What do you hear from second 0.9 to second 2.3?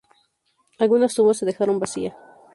tumbas se dejaron vacía.